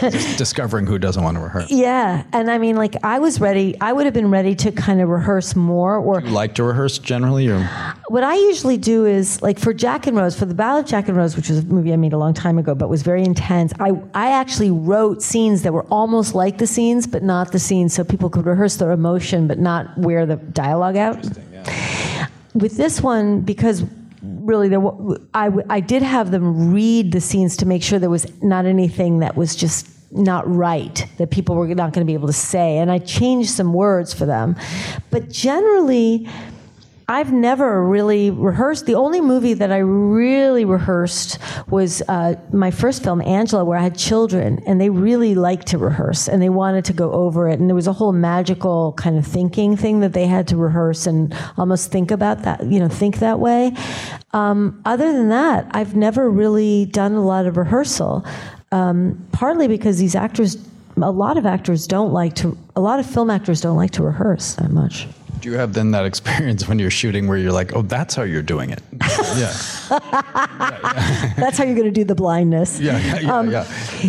[0.36, 1.70] discovering who doesn't want to rehearse.
[1.70, 3.76] Yeah, and I mean, like I was ready.
[3.80, 5.96] I would have been ready to kind of rehearse more.
[5.96, 7.64] Or you like to rehearse generally, or
[8.06, 11.08] what I usually do is like for Jack and Rose, for the Ballad of Jack
[11.08, 13.24] and Rose, which was a movie I made a long time ago, but was very
[13.24, 13.72] intense.
[13.80, 17.94] I I actually wrote scenes that were almost like the scenes, but not the scenes,
[17.94, 21.24] so people could rehearse their emotion, but not wear the dialogue out.
[22.58, 23.84] With this one, because
[24.22, 24.80] really there
[25.34, 29.20] I, I did have them read the scenes to make sure there was not anything
[29.20, 32.78] that was just not right that people were not going to be able to say
[32.78, 34.56] and i changed some words for them.
[35.10, 36.28] But generally
[37.10, 38.84] I've never really rehearsed.
[38.84, 41.38] The only movie that I really rehearsed
[41.70, 45.78] was uh, my first film, Angela, where I had children, and they really liked to
[45.78, 47.60] rehearse and they wanted to go over it.
[47.60, 51.06] And there was a whole magical kind of thinking thing that they had to rehearse
[51.06, 53.72] and almost think about that, you know, think that way.
[54.34, 58.26] Um, other than that, I've never really done a lot of rehearsal,
[58.70, 60.58] um, partly because these actors,
[60.98, 64.02] a lot of actors don't like to, a lot of film actors don't like to
[64.02, 65.08] rehearse that much.
[65.40, 68.22] Do you have then that experience when you're shooting where you're like, oh, that's how
[68.22, 68.82] you're doing it?
[69.00, 69.36] yeah.
[69.36, 69.54] yeah,
[69.90, 71.34] yeah.
[71.36, 72.80] That's how you're going to do the blindness.
[72.80, 73.36] Yeah, yeah, yeah.
[73.36, 73.66] Um, yeah.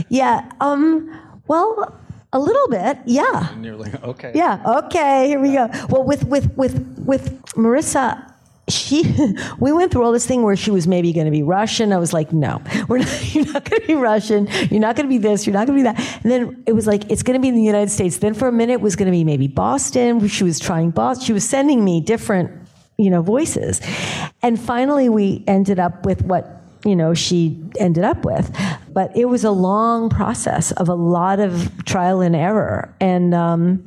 [0.10, 2.00] yeah um, well,
[2.34, 3.52] a little bit, yeah.
[3.52, 4.32] And you're like, okay.
[4.36, 5.70] Yeah, okay, here we go.
[5.89, 8.32] Well, with, with, with, with Marisa,
[8.69, 9.03] she
[9.60, 11.93] we went through all this thing where she was maybe going to be Russian.
[11.93, 14.47] I was like, no, we're not, you're not going to be Russian.
[14.69, 15.45] You're not going to be this.
[15.45, 16.23] You're not going to be that.
[16.23, 18.17] And then it was like it's going to be in the United States.
[18.17, 20.27] Then for a minute it was going to be maybe Boston.
[20.27, 21.25] She was trying Boston.
[21.25, 22.51] She was sending me different
[22.97, 23.82] you know voices,
[24.41, 28.55] and finally we ended up with what you know she ended up with
[28.93, 33.86] but it was a long process of a lot of trial and error and um,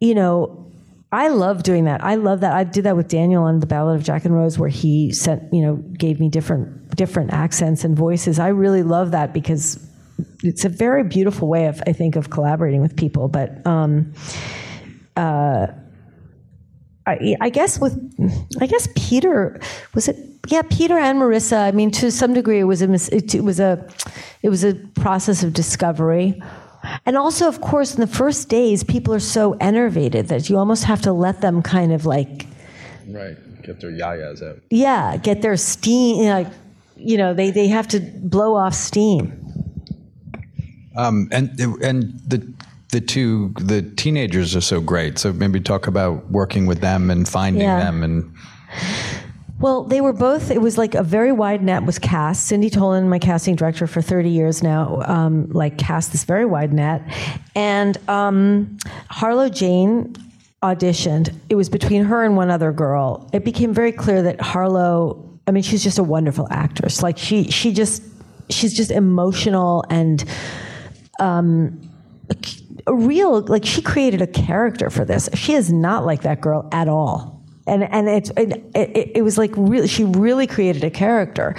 [0.00, 0.69] you know
[1.12, 2.04] I love doing that.
[2.04, 2.52] I love that.
[2.52, 5.52] I did that with Daniel on the Ballad of Jack and Rose, where he sent,
[5.52, 8.38] you know, gave me different different accents and voices.
[8.38, 9.84] I really love that because
[10.42, 13.28] it's a very beautiful way of, I think, of collaborating with people.
[13.28, 14.12] But um,
[15.16, 15.68] uh,
[17.06, 17.98] I, I guess with,
[18.60, 19.60] I guess Peter
[19.94, 20.16] was it?
[20.48, 21.66] Yeah, Peter and Marisa.
[21.66, 23.88] I mean, to some degree, it was a it was a
[24.42, 26.40] it was a process of discovery.
[27.04, 30.84] And also, of course, in the first days, people are so enervated that you almost
[30.84, 32.46] have to let them kind of like.
[33.06, 33.36] Right.
[33.62, 34.60] Get their yayas out.
[34.70, 36.24] Yeah, get their steam.
[36.24, 36.48] Like,
[36.96, 39.36] you know, they, they have to blow off steam.
[40.96, 42.52] Um, and and the
[42.90, 45.18] the two the teenagers are so great.
[45.18, 47.78] So maybe talk about working with them and finding yeah.
[47.78, 48.34] them and.
[49.60, 50.50] Well, they were both.
[50.50, 52.46] It was like a very wide net was cast.
[52.46, 56.72] Cindy Tolan, my casting director for 30 years now, um, like cast this very wide
[56.72, 57.02] net,
[57.54, 58.78] and um,
[59.10, 60.14] Harlow Jane
[60.62, 61.38] auditioned.
[61.50, 63.28] It was between her and one other girl.
[63.34, 65.26] It became very clear that Harlow.
[65.46, 67.02] I mean, she's just a wonderful actress.
[67.02, 68.02] Like she, she just,
[68.48, 70.24] she's just emotional and.
[71.20, 71.86] Um,
[72.86, 75.28] a real like she created a character for this.
[75.34, 77.39] She is not like that girl at all
[77.70, 81.54] and and it, it, it was like really she really created a character,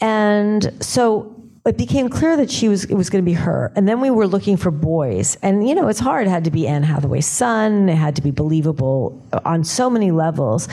[0.00, 3.72] and so it became clear that she was it was going to be her.
[3.76, 5.36] And then we were looking for boys.
[5.42, 6.26] And you know it's hard.
[6.26, 7.88] It had to be anne hathaway's son.
[7.88, 10.68] It had to be believable on so many levels.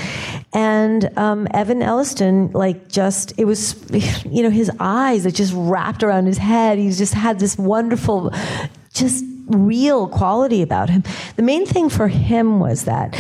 [0.51, 3.75] And um, evan ellison like just it was
[4.25, 6.79] you know his eyes that just wrapped around his head.
[6.79, 8.33] He just had this wonderful
[8.91, 11.03] just real quality about him.
[11.35, 13.15] The main thing for him was that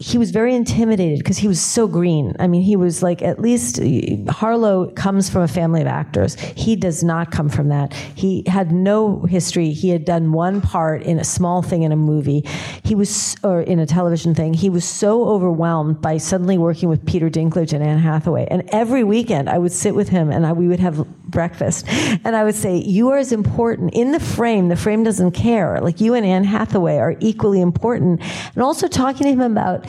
[0.00, 2.34] he was very intimidated because he was so green.
[2.38, 6.40] I mean, he was like at least uh, Harlow comes from a family of actors.
[6.40, 7.92] He does not come from that.
[7.92, 9.72] He had no history.
[9.72, 12.44] He had done one part in a small thing in a movie.
[12.82, 14.54] He was or in a television thing.
[14.54, 18.48] He was so overwhelmed by suddenly working with Peter Dinklage and Anne Hathaway.
[18.50, 21.86] And every weekend I would sit with him and I, we would have breakfast.
[22.24, 24.68] And I would say, "You are as important in the frame.
[24.68, 25.80] The frame doesn't care.
[25.80, 28.20] Like you and Anne Hathaway are equally important."
[28.54, 29.86] And also talking to him about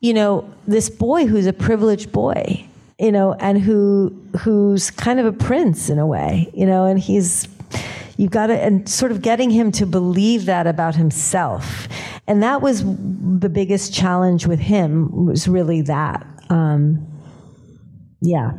[0.00, 2.64] you know, this boy who's a privileged boy,
[2.98, 6.98] you know, and who who's kind of a prince in a way, you know, and
[6.98, 7.46] he's
[8.16, 11.86] you've got to and sort of getting him to believe that about himself,
[12.26, 17.06] and that was the biggest challenge with him was really that, um,
[18.22, 18.52] yeah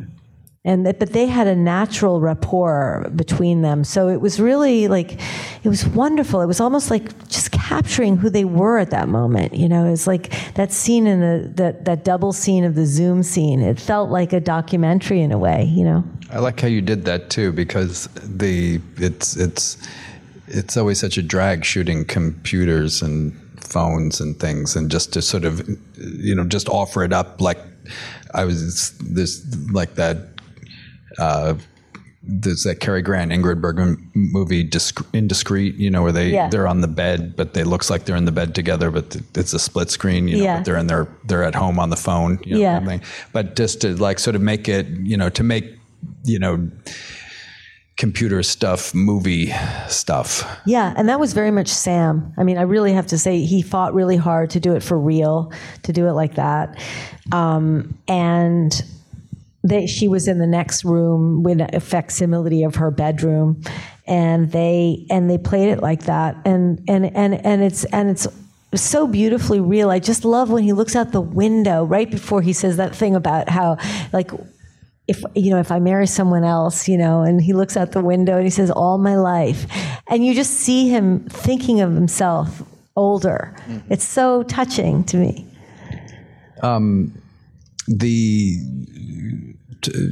[0.64, 3.82] and that, but they had a natural rapport between them.
[3.82, 5.20] So it was really like
[5.64, 6.40] it was wonderful.
[6.40, 9.92] It was almost like just capturing who they were at that moment you know?
[9.92, 13.60] It's like that scene in the that that double scene of the zoom scene.
[13.60, 16.04] It felt like a documentary in a way you know?
[16.30, 19.76] I like how you did that too because the it's it's
[20.46, 25.44] it's always such a drag shooting computers and phones and things and just to sort
[25.44, 27.58] of you know just offer it up like
[28.34, 30.31] I was this like that
[31.18, 31.54] uh,
[32.22, 34.62] there's that Cary Grant Ingrid Bergman movie
[35.12, 36.48] Indiscreet, you know, where they yeah.
[36.48, 39.52] they're on the bed, but it looks like they're in the bed together, but it's
[39.52, 40.56] a split screen, you know, yeah.
[40.58, 42.98] but they're in their they're at home on the phone, you know, yeah.
[43.32, 45.76] But just to like sort of make it, you know, to make
[46.24, 46.70] you know
[47.96, 49.52] computer stuff, movie
[49.88, 50.44] stuff.
[50.64, 52.32] Yeah, and that was very much Sam.
[52.36, 54.98] I mean, I really have to say he fought really hard to do it for
[54.98, 56.80] real, to do it like that,
[57.32, 58.84] um, and
[59.64, 63.62] they, she was in the next room with a facsimile of her bedroom
[64.06, 66.36] and they and they played it like that.
[66.44, 68.26] And and and and it's and it's
[68.74, 69.90] so beautifully real.
[69.90, 73.14] I just love when he looks out the window right before he says that thing
[73.14, 73.76] about how
[74.12, 74.30] like
[75.08, 78.00] if you know if i marry someone else you know and he looks out the
[78.00, 79.66] window and he says all my life.
[80.08, 82.62] And you just see him thinking of himself
[82.96, 83.54] older.
[83.66, 83.92] Mm-hmm.
[83.92, 85.46] it's so touching to me.
[86.62, 87.12] Um,
[87.88, 88.58] the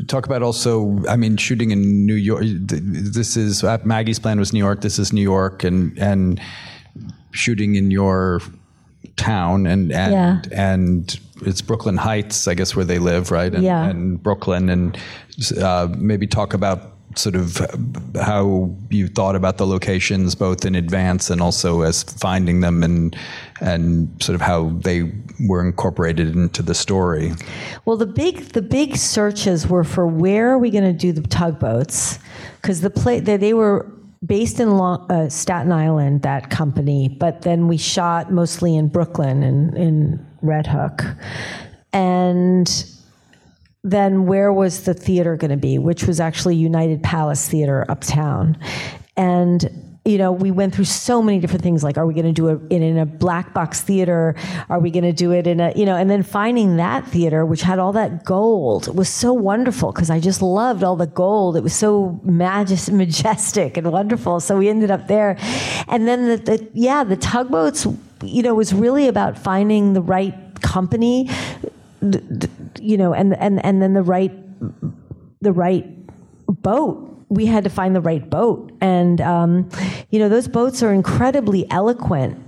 [0.06, 4.58] talk about also i mean shooting in new york this is maggie's plan was new
[4.58, 6.40] york this is new york and and
[7.32, 8.40] shooting in your
[9.16, 10.42] town and and yeah.
[10.52, 13.86] and it's brooklyn heights i guess where they live right and, yeah.
[13.86, 14.98] and brooklyn and
[15.60, 17.58] uh, maybe talk about sort of
[18.14, 23.16] how you thought about the locations both in advance and also as finding them and
[23.60, 25.10] and sort of how they
[25.48, 27.32] were incorporated into the story.
[27.84, 31.22] Well, the big the big searches were for where are we going to do the
[31.22, 32.18] tugboats
[32.60, 33.90] because the play they, they were
[34.24, 39.42] based in Long, uh, Staten Island, that company, but then we shot mostly in Brooklyn
[39.42, 41.02] and in Red Hook.
[41.92, 42.68] And
[43.82, 48.58] then where was the theater going to be, which was actually United Palace Theater uptown.
[49.16, 52.32] And you know, we went through so many different things like, are we going to
[52.32, 54.34] do it in, in, a black box theater?
[54.70, 57.44] Are we going to do it in a, you know, and then finding that theater,
[57.44, 61.54] which had all that gold, was so wonderful because I just loved all the gold.
[61.54, 64.40] It was so majest, majestic and wonderful.
[64.40, 65.36] So we ended up there.
[65.86, 67.86] And then the, the yeah, the tugboats,
[68.24, 71.28] you know, was really about finding the right company
[72.80, 74.32] you know, and and and then the right
[75.40, 75.86] the right
[76.48, 77.06] boat.
[77.28, 79.68] We had to find the right boat, and um,
[80.10, 82.44] you know, those boats are incredibly eloquent.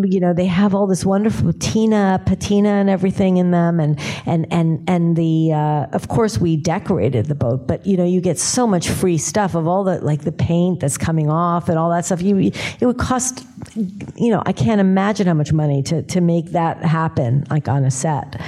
[0.00, 3.78] You know they have all this wonderful patina patina and everything in them.
[3.78, 8.04] And and and and the uh, of course we decorated the boat but you know
[8.04, 11.68] you get so much free stuff of all the like the paint that's coming off
[11.68, 12.22] and all that stuff.
[12.22, 12.38] You
[12.80, 13.44] it would cost
[13.74, 17.84] you know I can't imagine how much money to to make that happen like on
[17.84, 18.40] a set.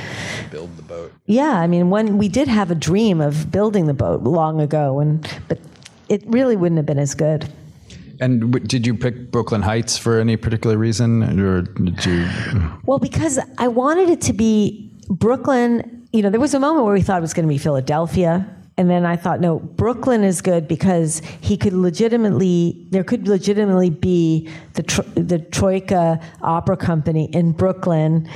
[0.51, 4.23] Build boat yeah I mean when we did have a dream of building the boat
[4.23, 5.59] long ago and but
[6.09, 7.49] it really wouldn't have been as good
[8.21, 12.29] and w- did you pick Brooklyn Heights for any particular reason, or did you?
[12.85, 16.07] Well, because I wanted it to be Brooklyn.
[16.13, 18.49] You know, there was a moment where we thought it was going to be Philadelphia,
[18.77, 23.91] and then I thought, no, Brooklyn is good because he could legitimately, there could legitimately
[23.91, 24.83] be the
[25.15, 28.29] the Troika Opera Company in Brooklyn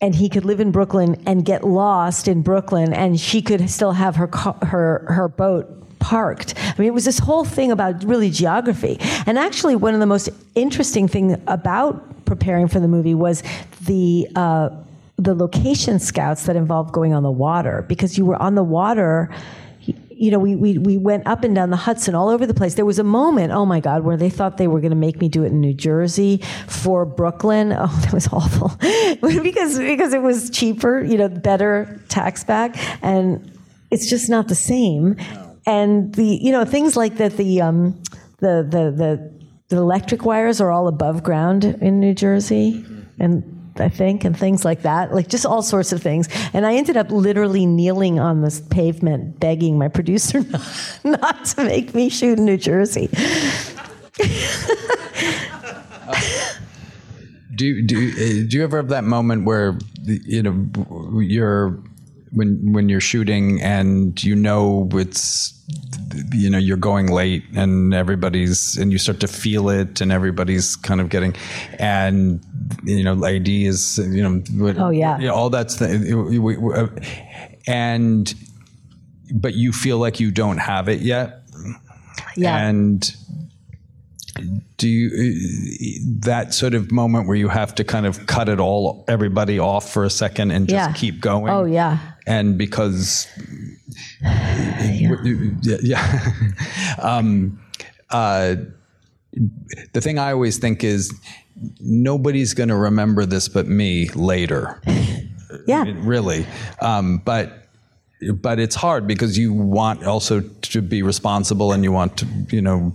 [0.00, 3.92] and he could live in Brooklyn and get lost in Brooklyn, and she could still
[3.92, 4.28] have her
[4.62, 6.54] her her boat parked.
[6.56, 8.98] I mean, it was this whole thing about really geography.
[9.26, 13.42] And actually, one of the most interesting things about preparing for the movie was
[13.82, 14.70] the uh,
[15.16, 19.30] the location scouts that involved going on the water because you were on the water
[20.18, 22.74] you know, we, we, we went up and down the Hudson all over the place.
[22.74, 25.20] There was a moment, oh my God, where they thought they were going to make
[25.20, 27.74] me do it in New Jersey for Brooklyn.
[27.88, 28.72] Oh, that was awful
[29.42, 32.74] because, because it was cheaper, you know, better tax back.
[33.02, 33.52] And
[33.90, 35.16] it's just not the same.
[35.66, 38.02] And the, you know, things like that, the, um,
[38.38, 42.84] the, the, the, the electric wires are all above ground in New Jersey.
[43.20, 46.28] And I think, and things like that, like just all sorts of things.
[46.52, 50.62] And I ended up literally kneeling on this pavement, begging my producer not,
[51.04, 53.08] not to make me shoot in New Jersey.
[57.56, 61.78] do do uh, do you ever have that moment where you know you're
[62.36, 65.54] when when you're shooting and you know it's
[66.34, 70.76] you know you're going late and everybody's and you start to feel it and everybody's
[70.76, 71.34] kind of getting
[71.78, 72.44] and
[72.84, 74.42] you know AD is you know
[74.78, 75.18] oh yeah.
[75.18, 77.00] you know, all that's the, uh,
[77.66, 78.34] and
[79.32, 81.42] but you feel like you don't have it yet?
[82.36, 82.68] Yeah.
[82.68, 83.16] And
[84.76, 89.06] do you that sort of moment where you have to kind of cut it all
[89.08, 90.92] everybody off for a second and just Yeah.
[90.92, 91.48] keep going?
[91.48, 93.28] Oh yeah and because
[94.22, 96.32] yeah, yeah.
[96.98, 97.60] um,
[98.10, 98.56] uh,
[99.92, 101.14] the thing I always think is
[101.80, 104.80] nobody's going to remember this but me later.
[105.66, 105.84] yeah.
[105.86, 106.46] Really,
[106.80, 107.62] um, but
[108.40, 112.62] but it's hard because you want also to be responsible and you want to you
[112.62, 112.94] know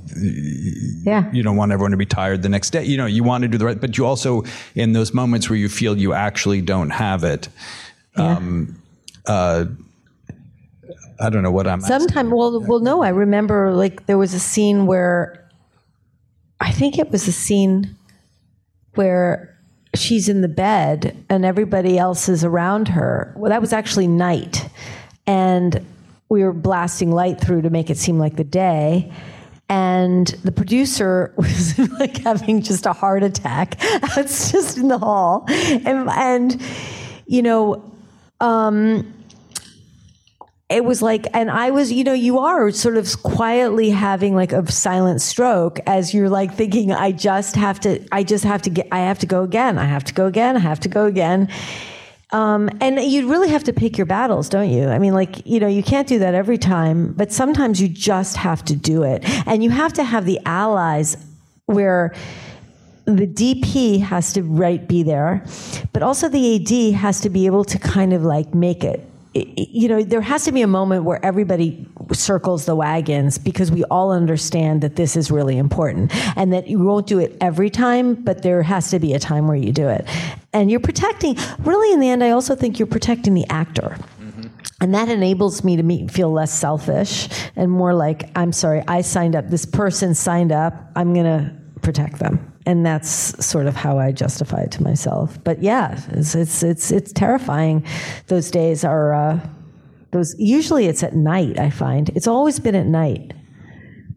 [1.04, 1.30] yeah.
[1.32, 2.84] you don't want everyone to be tired the next day.
[2.84, 5.58] You know you want to do the right but you also in those moments where
[5.58, 7.50] you feel you actually don't have it
[8.16, 8.81] um,
[9.28, 9.66] uh,
[11.22, 12.00] I don't know what I'm asking.
[12.00, 13.04] Sometime, well, well, no.
[13.04, 15.48] I remember like there was a scene where
[16.60, 17.96] I think it was a scene
[18.96, 19.56] where
[19.96, 23.34] she's in the bed and everybody else is around her.
[23.38, 24.68] Well, that was actually night,
[25.28, 25.86] and
[26.30, 29.12] we were blasting light through to make it seem like the day.
[29.70, 33.78] And the producer was like having just a heart attack.
[34.18, 36.62] It's just in the hall, and and
[37.28, 37.91] you know
[40.72, 44.54] it was like, and I was, you know, you are sort of quietly having like
[44.54, 48.70] a silent stroke as you're like thinking, I just have to, I just have to
[48.70, 49.78] get, I have to go again.
[49.78, 50.56] I have to go again.
[50.56, 51.50] I have to go again.
[52.32, 54.88] Um, and you really have to pick your battles, don't you?
[54.88, 58.38] I mean, like, you know, you can't do that every time, but sometimes you just
[58.38, 59.24] have to do it.
[59.46, 61.18] And you have to have the allies
[61.66, 62.16] where
[63.18, 65.46] the DP has to right be there,
[65.94, 69.08] but also the AD has to be able to kind of like make it.
[69.34, 73.86] You know, there has to be a moment where everybody circles the wagons because we
[73.86, 78.16] all understand that this is really important and that you won't do it every time,
[78.16, 80.06] but there has to be a time where you do it.
[80.52, 83.98] And you're protecting, really, in the end, I also think you're protecting the actor.
[84.20, 84.48] Mm-hmm.
[84.82, 89.00] And that enables me to me feel less selfish and more like, I'm sorry, I
[89.00, 89.48] signed up.
[89.48, 90.74] This person signed up.
[90.94, 92.51] I'm going to protect them.
[92.66, 93.10] And that's
[93.44, 95.44] sort of how I justify it to myself.
[95.44, 97.84] But yeah, it's it's it's, it's terrifying.
[98.28, 99.40] Those days are uh,
[100.12, 100.36] those.
[100.38, 101.58] Usually, it's at night.
[101.58, 103.34] I find it's always been at night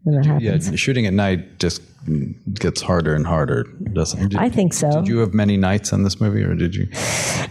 [0.03, 0.79] when that Yeah, happens.
[0.79, 1.81] shooting at night just
[2.53, 3.65] gets harder and harder,
[3.95, 4.29] doesn't it?
[4.33, 4.91] Did, I think so.
[4.91, 6.87] Did you have many nights on this movie, or did you?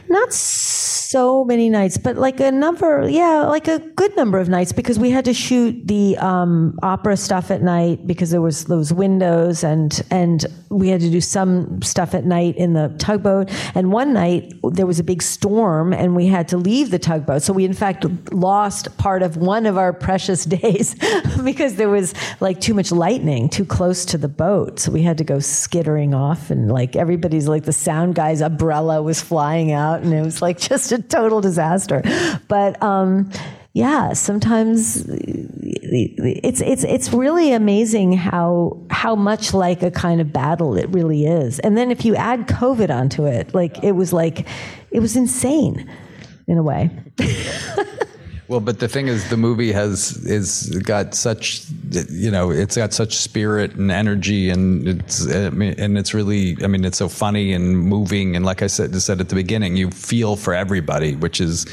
[0.10, 1.03] Not so
[1.46, 5.12] many nights, but like a number, yeah, like a good number of nights because we
[5.12, 10.02] had to shoot the um, opera stuff at night because there was those windows and
[10.10, 13.52] and we had to do some stuff at night in the tugboat.
[13.76, 17.44] And one night there was a big storm and we had to leave the tugboat.
[17.44, 20.96] So we in fact lost part of one of our precious days
[21.44, 24.80] because there was like too much lightning too close to the boat.
[24.80, 29.02] So we had to go skittering off and like everybody's like the sound guy's umbrella
[29.02, 32.02] was flying out and it was like just a total disaster.
[32.48, 33.30] But um
[33.76, 40.78] yeah, sometimes it's it's it's really amazing how how much like a kind of battle
[40.78, 41.60] it really is.
[41.60, 44.48] And then if you add COVID onto it, like it was like
[44.92, 45.90] it was insane
[46.48, 46.92] in a way.
[48.54, 51.64] Well, but the thing is, the movie has is got such,
[52.10, 56.58] you know, it's got such spirit and energy, and it's, I mean, and it's really,
[56.64, 59.76] I mean, it's so funny and moving, and like I said, said at the beginning,
[59.78, 61.66] you feel for everybody, which is,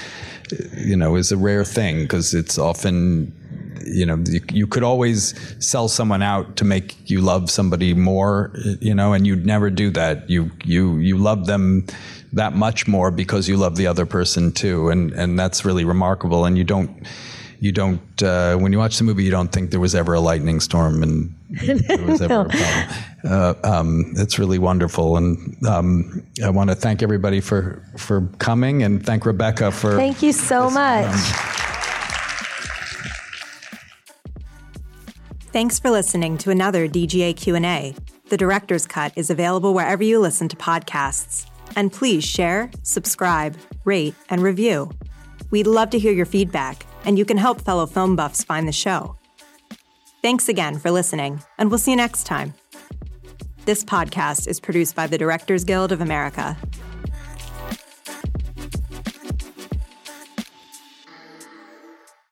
[0.76, 3.32] you know, is a rare thing because it's often,
[3.86, 8.52] you know, you, you could always sell someone out to make you love somebody more,
[8.80, 10.28] you know, and you'd never do that.
[10.28, 11.86] You you you love them
[12.32, 16.44] that much more because you love the other person too, and and that's really remarkable.
[16.44, 17.06] And you don't
[17.60, 20.20] you don't uh, when you watch the movie, you don't think there was ever a
[20.20, 22.88] lightning storm and there was ever a problem.
[23.22, 28.82] Uh, um, it's really wonderful, and um, I want to thank everybody for for coming,
[28.82, 31.14] and thank Rebecca for Thank you so much.
[35.52, 37.94] Thanks for listening to another DGA Q&A.
[38.28, 41.46] The Director's Cut is available wherever you listen to podcasts.
[41.74, 44.92] And please share, subscribe, rate, and review.
[45.50, 48.72] We'd love to hear your feedback, and you can help fellow film buffs find the
[48.72, 49.16] show.
[50.22, 52.54] Thanks again for listening, and we'll see you next time.
[53.64, 56.56] This podcast is produced by the Directors Guild of America